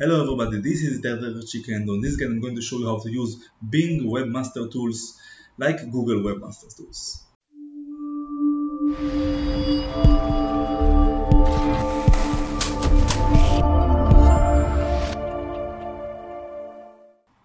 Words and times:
Hello 0.00 0.22
everybody, 0.22 0.60
this 0.60 0.82
is 0.84 1.00
Itay 1.00 1.18
Verchik 1.34 1.66
and 1.74 1.90
on 1.90 2.00
this 2.00 2.14
guide 2.14 2.26
I'm 2.26 2.40
going 2.40 2.54
to 2.54 2.62
show 2.62 2.78
you 2.78 2.86
how 2.86 3.00
to 3.00 3.10
use 3.10 3.32
Bing 3.68 4.04
Webmaster 4.04 4.70
Tools 4.70 5.18
like 5.56 5.78
Google 5.90 6.20
Webmaster 6.22 6.70
Tools. 6.76 7.24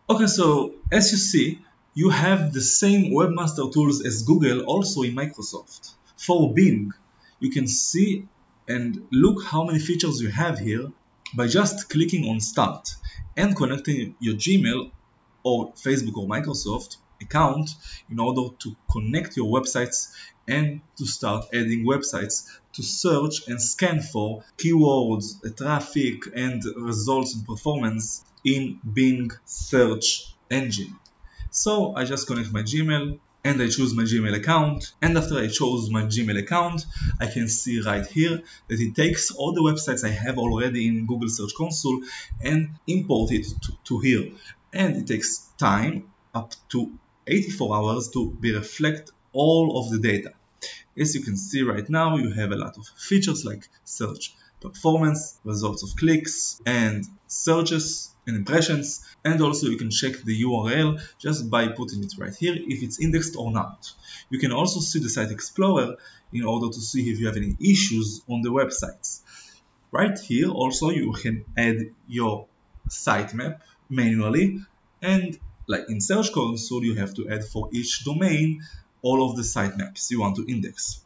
Okay, 0.07 0.27
so 0.27 0.75
as 0.91 1.11
you 1.11 1.17
see, 1.17 1.59
you 1.95 2.11
have 2.11 2.53
the 2.53 2.61
same 2.61 3.11
Webmaster 3.11 3.73
Tools 3.73 4.05
as 4.05 4.21
Google 4.21 4.61
also 4.65 5.01
in 5.01 5.15
Microsoft. 5.15 5.95
For 6.17 6.53
Bing, 6.53 6.91
you 7.39 7.49
can 7.49 7.65
see 7.65 8.27
and 8.67 9.07
look 9.11 9.43
how 9.43 9.63
many 9.63 9.79
features 9.79 10.21
you 10.21 10.29
have 10.29 10.59
here 10.59 10.91
by 11.35 11.47
just 11.47 11.89
clicking 11.89 12.29
on 12.29 12.39
Start 12.39 12.89
and 13.35 13.55
connecting 13.55 14.15
your 14.19 14.35
Gmail 14.35 14.91
or 15.43 15.73
Facebook 15.73 16.17
or 16.17 16.27
Microsoft 16.27 16.97
account 17.21 17.71
in 18.09 18.19
order 18.19 18.53
to 18.59 18.75
connect 18.91 19.37
your 19.37 19.47
websites 19.47 20.13
and 20.47 20.81
to 20.97 21.05
start 21.05 21.45
adding 21.53 21.85
websites 21.85 22.47
to 22.73 22.83
search 22.83 23.47
and 23.47 23.61
scan 23.61 24.01
for 24.01 24.43
keywords, 24.57 25.39
traffic, 25.57 26.23
and 26.35 26.63
results 26.75 27.35
and 27.35 27.45
performance 27.45 28.23
in 28.43 28.79
Bing 28.93 29.31
search 29.45 30.35
engine. 30.51 30.95
So 31.49 31.95
I 31.95 32.03
just 32.03 32.27
connect 32.27 32.51
my 32.51 32.61
Gmail 32.61 33.19
and 33.43 33.61
I 33.61 33.67
choose 33.67 33.93
my 33.93 34.03
Gmail 34.03 34.35
account 34.35 34.93
and 35.01 35.17
after 35.17 35.37
I 35.37 35.47
chose 35.47 35.89
my 35.89 36.03
Gmail 36.03 36.37
account 36.39 36.85
I 37.19 37.27
can 37.27 37.47
see 37.47 37.81
right 37.81 38.05
here 38.05 38.41
that 38.67 38.79
it 38.79 38.95
takes 38.95 39.31
all 39.31 39.53
the 39.53 39.61
websites 39.61 40.03
I 40.03 40.11
have 40.11 40.37
already 40.37 40.87
in 40.87 41.05
Google 41.05 41.29
Search 41.29 41.53
Console 41.55 42.01
and 42.41 42.69
import 42.87 43.31
it 43.31 43.45
to, 43.63 43.73
to 43.85 43.99
here 43.99 44.31
and 44.71 44.95
it 44.95 45.07
takes 45.07 45.47
time 45.57 46.11
up 46.33 46.53
to 46.69 46.91
84 47.27 47.75
hours 47.75 48.09
to 48.09 48.31
be 48.31 48.53
reflect 48.53 49.11
all 49.31 49.79
of 49.79 49.91
the 49.91 49.99
data. 49.99 50.33
As 50.97 51.15
you 51.15 51.21
can 51.21 51.37
see 51.37 51.63
right 51.63 51.89
now 51.89 52.17
you 52.17 52.31
have 52.31 52.51
a 52.51 52.55
lot 52.55 52.77
of 52.77 52.85
features 52.97 53.45
like 53.45 53.67
search 53.83 54.35
performance, 54.61 55.39
results 55.43 55.83
of 55.83 55.95
clicks 55.97 56.61
and 56.65 57.05
searches 57.27 58.13
and 58.25 58.37
impressions 58.37 59.05
and 59.25 59.41
also 59.41 59.67
you 59.67 59.77
can 59.77 59.89
check 59.89 60.13
the 60.23 60.43
URL 60.43 61.01
just 61.19 61.49
by 61.49 61.67
putting 61.69 62.03
it 62.03 62.13
right 62.17 62.35
here 62.35 62.55
if 62.55 62.83
it's 62.83 62.99
indexed 62.99 63.35
or 63.37 63.51
not. 63.51 63.91
You 64.29 64.39
can 64.39 64.51
also 64.51 64.79
see 64.79 64.99
the 64.99 65.09
site 65.09 65.31
explorer 65.31 65.95
in 66.31 66.43
order 66.43 66.67
to 66.67 66.81
see 66.81 67.09
if 67.09 67.19
you 67.19 67.27
have 67.27 67.37
any 67.37 67.55
issues 67.59 68.21
on 68.29 68.41
the 68.41 68.49
websites. 68.49 69.21
Right 69.91 70.17
here 70.17 70.49
also 70.49 70.89
you 70.89 71.13
can 71.13 71.45
add 71.55 71.77
your 72.07 72.47
sitemap 72.89 73.61
manually 73.89 74.61
and 75.01 75.37
like 75.67 75.85
in 75.89 76.01
Search 76.01 76.33
Console 76.33 76.83
you 76.83 76.95
have 76.95 77.13
to 77.15 77.29
add 77.29 77.45
for 77.45 77.69
each 77.71 78.03
domain 78.03 78.63
all 79.01 79.29
of 79.29 79.35
the 79.35 79.43
sitemaps 79.43 80.11
you 80.11 80.19
want 80.19 80.35
to 80.37 80.45
index. 80.51 81.01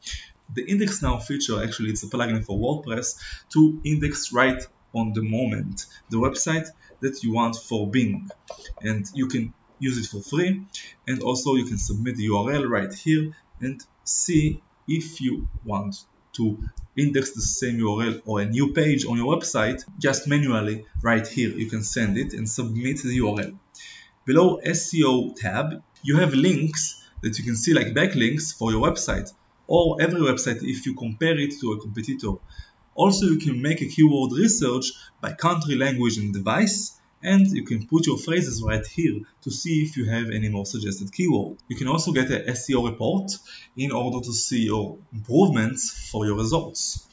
The 0.54 0.64
index 0.64 1.02
now 1.02 1.18
feature 1.18 1.62
actually 1.62 1.90
it's 1.90 2.04
a 2.04 2.08
plugin 2.08 2.44
for 2.44 2.58
WordPress 2.58 3.20
to 3.50 3.82
index 3.84 4.32
right 4.32 4.66
on 5.00 5.14
the 5.14 5.22
moment 5.22 5.86
the 6.10 6.18
website 6.18 6.68
that 7.02 7.24
you 7.24 7.34
want 7.34 7.56
for 7.56 7.88
Bing. 7.88 8.30
And 8.82 9.06
you 9.14 9.28
can 9.28 9.54
use 9.80 9.98
it 9.98 10.08
for 10.08 10.22
free. 10.22 10.64
And 11.08 11.22
also 11.22 11.56
you 11.56 11.66
can 11.66 11.78
submit 11.78 12.16
the 12.18 12.28
URL 12.28 12.68
right 12.70 12.94
here 12.94 13.32
and 13.62 13.80
see 14.04 14.62
if 14.88 15.22
you 15.22 15.48
want 15.64 15.96
to 16.34 16.58
index 16.96 17.32
the 17.32 17.42
same 17.42 17.78
URL 17.80 18.22
or 18.26 18.42
a 18.42 18.46
new 18.46 18.74
page 18.74 19.06
on 19.06 19.18
your 19.18 19.36
website 19.36 19.84
just 20.00 20.28
manually 20.28 20.86
right 21.02 21.28
here. 21.28 21.50
You 21.50 21.70
can 21.70 21.84
send 21.84 22.18
it 22.18 22.34
and 22.34 22.50
submit 22.50 22.98
the 23.04 23.20
URL 23.20 23.58
below 24.28 24.60
SEO 24.66 25.34
tab 25.36 25.82
you 26.04 26.18
have 26.18 26.34
links 26.34 27.02
that 27.24 27.40
you 27.40 27.46
can 27.46 27.56
see 27.56 27.74
like 27.74 27.88
backlinks 27.88 28.54
for 28.54 28.72
your 28.72 28.82
website 28.82 29.32
or 29.68 30.02
every 30.02 30.20
website 30.20 30.60
if 30.62 30.86
you 30.86 30.94
compare 30.94 31.38
it 31.40 31.54
to 31.62 31.72
a 31.72 31.80
competitor 31.80 32.34
also, 32.98 33.28
you 33.28 33.38
can 33.38 33.62
make 33.62 33.82
a 33.82 33.88
keyword 33.88 34.32
research 34.32 34.92
by 35.22 35.32
country, 35.34 35.76
language, 35.76 36.18
and 36.18 36.34
device, 36.34 37.00
and 37.22 37.46
you 37.46 37.64
can 37.64 37.86
put 37.86 38.08
your 38.08 38.18
phrases 38.18 38.64
right 38.64 38.86
here 38.86 39.20
to 39.44 39.52
see 39.52 39.84
if 39.84 39.98
you 39.98 40.06
have 40.10 40.32
any 40.32 40.50
more 40.50 40.66
suggested 40.66 41.14
keyword. 41.14 41.60
You 41.68 41.76
can 41.76 41.88
also 41.88 42.12
get 42.12 42.32
a 42.32 42.40
SEO 42.52 42.90
report 42.90 43.32
in 43.76 43.92
order 43.92 44.20
to 44.26 44.34
see 44.34 44.66
your 44.66 44.98
improvements 45.14 46.10
for 46.10 46.26
your 46.26 46.36
results. 46.38 47.08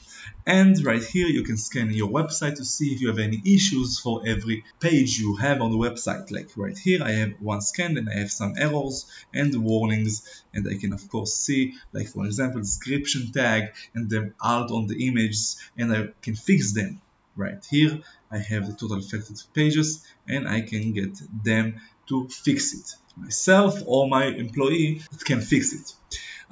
And 0.47 0.85
right 0.85 1.03
here 1.03 1.27
you 1.27 1.43
can 1.43 1.57
scan 1.57 1.91
your 1.91 2.11
website 2.11 2.57
to 2.57 2.65
see 2.65 2.93
if 2.93 3.01
you 3.01 3.09
have 3.09 3.19
any 3.19 3.41
issues 3.45 3.99
for 3.99 4.23
every 4.27 4.65
page 4.81 5.19
you 5.19 5.37
have 5.37 5.61
on 5.62 5.71
the 5.71 5.79
website. 5.79 6.31
Like 6.31 6.51
right 6.57 6.77
here 6.77 7.03
I 7.03 7.12
have 7.12 7.33
one 7.41 7.61
scan 7.61 7.97
and 7.97 8.09
I 8.09 8.19
have 8.19 8.31
some 8.31 8.55
errors 8.59 9.07
and 9.33 9.55
warnings 9.65 10.45
and 10.53 10.69
I 10.69 10.77
can 10.77 10.93
of 10.93 11.09
course 11.09 11.35
see 11.35 11.75
like 11.93 12.09
for 12.09 12.27
example 12.27 12.61
description 12.61 13.33
tag 13.33 13.75
and 13.95 14.11
the 14.11 14.33
alt 14.41 14.71
on 14.71 14.87
the 14.87 15.07
images 15.09 15.57
and 15.79 15.93
I 15.93 16.09
can 16.23 16.35
fix 16.35 16.73
them. 16.73 17.01
Right 17.37 17.65
here 17.69 18.01
I 18.31 18.39
have 18.39 18.67
the 18.67 18.75
total 18.75 18.99
affected 18.99 19.43
pages 19.55 20.06
and 20.29 20.49
I 20.49 20.61
can 20.61 20.93
get 20.93 21.21
them 21.43 21.81
to 22.09 22.29
fix 22.29 22.75
it. 22.75 22.95
Myself 23.17 23.81
or 23.87 24.09
my 24.09 24.27
employee 24.27 25.03
can 25.25 25.41
fix 25.41 25.73
it. 25.73 25.95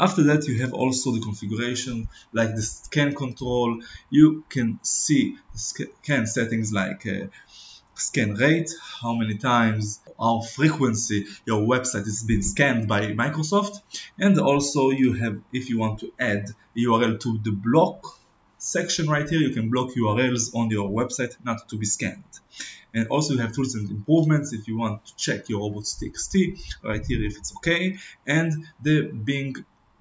After 0.03 0.25
that 0.25 0.49
you 0.49 0.61
have 0.63 0.75
also 0.75 1.13
the 1.13 1.21
configuration 1.21 2.09
like 2.33 2.57
the 2.57 2.63
scan 2.63 3.15
control. 3.15 3.81
You 4.11 4.43
can 4.49 4.81
see 4.83 5.37
scan 5.55 6.27
settings 6.27 6.73
like 6.73 7.07
uh, 7.07 7.27
scan 7.95 8.35
rate, 8.35 8.71
how 9.01 9.15
many 9.15 9.37
times, 9.39 10.01
how 10.19 10.41
frequency 10.41 11.27
your 11.47 11.61
website 11.73 12.09
is 12.09 12.25
being 12.25 12.43
scanned 12.43 12.89
by 12.89 13.13
Microsoft. 13.13 13.81
And 14.19 14.41
also 14.41 14.91
you 14.91 15.13
have 15.13 15.41
if 15.53 15.71
you 15.71 15.79
want 15.79 16.01
to 16.01 16.13
add 16.19 16.47
URL 16.77 17.21
to 17.21 17.39
the 17.39 17.53
block 17.53 18.19
section 18.59 19.09
right 19.09 19.29
here 19.29 19.41
you 19.41 19.51
can 19.51 19.71
block 19.71 19.91
URLs 19.91 20.55
on 20.55 20.71
your 20.71 20.89
website 20.89 21.37
not 21.45 21.69
to 21.69 21.77
be 21.77 21.87
scanned. 21.87 22.33
And 22.93 23.07
also 23.07 23.35
you 23.35 23.41
have 23.41 23.53
tools 23.53 23.77
and 23.77 23.89
improvements 23.89 24.53
if 24.53 24.67
you 24.67 24.77
want 24.79 25.07
to 25.07 25.17
check 25.17 25.49
your 25.49 25.61
robots.txt 25.61 26.33
right 26.83 27.07
here 27.07 27.25
if 27.25 27.37
it's 27.39 27.55
okay. 27.57 27.99
And 28.27 28.67
the 28.83 29.03
Bing 29.03 29.55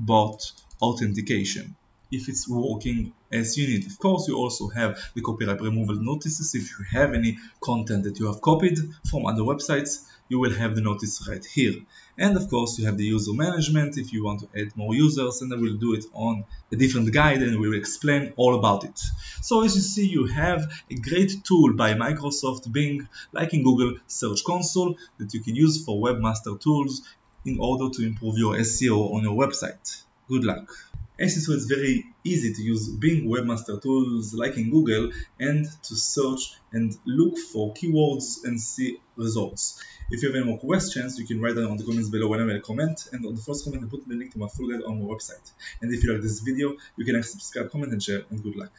bot 0.06 0.52
authentication 0.82 1.76
if 2.12 2.28
it's 2.28 2.48
working 2.48 3.14
as 3.32 3.58
you 3.58 3.68
need. 3.68 3.86
Of 3.86 3.98
course, 3.98 4.28
you 4.28 4.36
also 4.36 4.68
have 4.70 5.00
the 5.16 5.22
copyright 5.22 5.62
removal 5.62 5.96
notices. 5.96 6.54
If 6.54 6.70
you 6.72 6.86
have 6.92 7.14
any 7.14 7.38
content 7.62 8.04
that 8.04 8.20
you 8.20 8.28
have 8.28 8.42
copied 8.42 8.78
from 9.10 9.26
other 9.26 9.44
websites, 9.44 10.06
you 10.28 10.40
will 10.40 10.54
have 10.54 10.76
the 10.76 10.82
notice 10.82 11.28
right 11.30 11.44
here. 11.44 11.76
And 12.18 12.38
of 12.38 12.50
course, 12.50 12.78
you 12.78 12.86
have 12.86 12.98
the 12.98 13.06
user 13.06 13.34
management 13.34 13.98
if 13.98 14.14
you 14.14 14.24
want 14.24 14.42
to 14.42 14.50
add 14.60 14.76
more 14.76 14.94
users, 14.94 15.42
and 15.42 15.54
I 15.54 15.58
will 15.58 15.76
do 15.76 15.94
it 15.94 16.06
on 16.14 16.46
a 16.72 16.76
different 16.76 17.12
guide 17.14 17.42
and 17.42 17.60
we 17.60 17.70
will 17.70 17.78
explain 17.78 18.34
all 18.38 18.56
about 18.56 18.84
it. 18.84 19.00
So 19.42 19.64
as 19.64 19.76
you 19.76 19.82
see, 19.82 20.08
you 20.08 20.28
have 20.28 20.72
a 20.90 20.96
great 20.96 21.44
tool 21.44 21.74
by 21.74 21.94
Microsoft 21.96 22.72
Bing, 22.72 23.08
like 23.34 23.54
in 23.54 23.64
Google 23.64 23.98
Search 24.08 24.44
Console, 24.44 24.98
that 25.18 25.34
you 25.34 25.42
can 25.42 25.56
use 25.56 25.84
for 25.84 26.02
webmaster 26.02 26.60
tools 26.60 27.02
in 27.46 27.59
order 27.59 27.90
to 27.96 28.06
improve 28.06 28.38
your 28.38 28.56
SEO 28.56 29.13
on 29.13 29.24
your 29.24 29.35
website. 29.35 30.03
Good 30.28 30.44
luck! 30.44 30.72
So 31.19 31.53
it's 31.53 31.66
very 31.66 32.06
easy 32.24 32.52
to 32.52 32.62
use 32.63 32.90
Bing 32.90 33.29
Webmaster 33.29 33.79
tools 33.79 34.34
like 34.34 34.57
in 34.57 34.72
Google 34.72 35.12
and 35.40 35.68
to 35.84 35.96
search 35.96 36.53
and 36.72 36.97
look 37.06 37.38
for 37.38 37.75
keywords 37.75 38.44
and 38.44 38.59
see 38.59 38.97
results. 39.16 39.84
If 40.09 40.24
you 40.24 40.29
have 40.29 40.35
any 40.35 40.46
more 40.46 40.57
questions, 40.57 41.19
you 41.19 41.28
can 41.28 41.40
write 41.40 41.53
them 41.53 41.69
on 41.69 41.78
the 41.78 41.84
comments 41.84 42.09
below 42.09 42.28
whenever 42.28 42.52
I 42.52 42.59
comment 42.59 43.07
and 43.12 43.24
on 43.24 43.35
the 43.35 43.41
first 43.41 43.66
comment 43.66 43.84
I 43.85 43.88
put 43.88 44.08
the 44.08 44.16
link 44.16 44.31
to 44.34 44.40
my 44.40 44.47
full 44.47 44.68
guide 44.68 44.81
on 44.84 45.00
my 45.00 45.06
website. 45.06 45.52
And 45.81 45.94
if 45.94 46.03
you 46.03 46.12
like 46.12 46.23
this 46.23 46.40
video, 46.40 46.75
you 46.97 47.06
can 47.06 47.22
subscribe, 47.22 47.69
comment 47.69 47.91
and 47.91 48.02
share 48.02 48.23
and 48.31 48.41
good 48.41 48.56
luck. 48.56 48.72